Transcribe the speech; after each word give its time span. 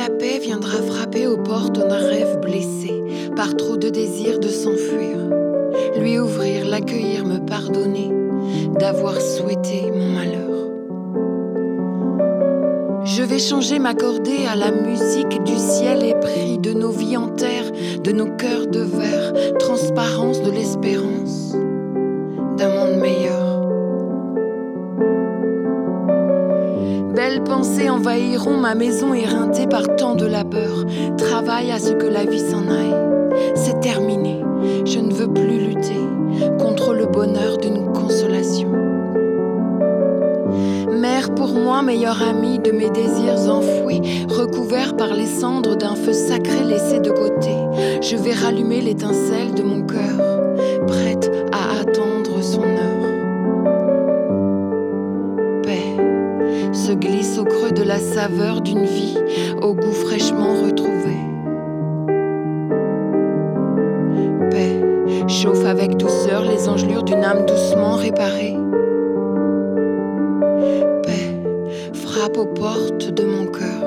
la 0.00 0.08
paix 0.08 0.38
viendra 0.38 0.82
frapper 0.82 1.26
aux 1.26 1.38
portes 1.38 1.78
d'un 1.78 1.96
rêve 1.96 2.40
blessé 2.40 3.02
par 3.36 3.56
trop 3.56 3.76
de 3.76 3.88
désir 3.88 4.38
de 4.38 4.48
s'enfuir. 4.48 5.16
Lui 5.98 6.18
ouvrir, 6.18 6.66
l'accueillir, 6.66 7.24
me 7.24 7.38
pardonner 7.38 8.10
d'avoir 8.78 9.20
souhaité 9.20 9.90
mon 9.92 10.08
malheur. 10.10 10.70
Je 13.04 13.22
vais 13.22 13.38
changer, 13.38 13.78
m'accorder 13.78 14.46
à 14.46 14.56
la 14.56 14.70
musique 14.70 15.42
du 15.44 15.56
ciel 15.56 16.04
épris 16.04 16.58
de 16.58 16.72
nos 16.72 16.90
vies 16.90 17.16
en 17.16 17.28
terre, 17.28 17.70
de 18.04 18.12
nos 18.12 18.36
cœurs 18.36 18.66
de 18.66 18.80
verre, 18.80 19.32
transparence 19.58 20.42
de 20.42 20.50
l'espérance 20.50 21.54
Belles 27.20 27.44
pensées 27.44 27.90
envahiront 27.90 28.56
ma 28.56 28.74
maison 28.74 29.12
éreintée 29.12 29.66
par 29.66 29.94
tant 29.96 30.14
de 30.14 30.24
labeur. 30.24 30.86
Travaille 31.18 31.70
à 31.70 31.78
ce 31.78 31.92
que 31.92 32.06
la 32.06 32.24
vie 32.24 32.40
s'en 32.40 32.66
aille. 32.66 32.96
C'est 33.54 33.78
terminé. 33.80 34.42
Je 34.86 35.00
ne 35.00 35.12
veux 35.12 35.30
plus 35.30 35.58
lutter 35.58 36.00
contre 36.58 36.94
le 36.94 37.04
bonheur 37.04 37.58
d'une 37.58 37.92
consolation. 37.92 38.70
Mère 40.90 41.34
pour 41.34 41.48
moi, 41.48 41.82
meilleure 41.82 42.22
amie 42.22 42.58
de 42.58 42.70
mes 42.70 42.88
désirs 42.88 43.54
enfouis, 43.54 44.00
recouvert 44.26 44.96
par 44.96 45.12
les 45.12 45.26
cendres 45.26 45.76
d'un 45.76 45.96
feu 45.96 46.14
sacré 46.14 46.64
laissé 46.64 47.00
de 47.00 47.10
côté, 47.10 47.54
je 48.00 48.16
vais 48.16 48.32
rallumer 48.32 48.80
l'étincelle 48.80 49.52
de 49.54 49.62
mon 49.62 49.82
cœur, 49.82 50.40
prête 50.86 51.30
à 51.52 51.80
attendre 51.80 52.42
son 52.42 52.62
heure. 52.62 52.79
se 56.80 56.92
glisse 56.92 57.38
au 57.38 57.44
creux 57.44 57.72
de 57.72 57.82
la 57.82 57.98
saveur 57.98 58.62
d'une 58.62 58.84
vie 58.84 59.18
au 59.60 59.74
goût 59.74 59.92
fraîchement 59.92 60.54
retrouvé. 60.64 61.14
Paix 64.50 65.28
chauffe 65.28 65.66
avec 65.66 65.98
douceur 65.98 66.42
les 66.42 66.70
engelures 66.70 67.02
d'une 67.02 67.22
âme 67.22 67.44
doucement 67.44 67.96
réparée. 67.96 68.56
Paix 71.02 71.92
frappe 71.92 72.38
aux 72.38 72.46
portes 72.46 73.10
de 73.10 73.24
mon 73.24 73.44
cœur. 73.44 73.84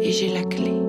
Et 0.00 0.12
j'ai 0.12 0.28
la 0.34 0.42
clé. 0.42 0.87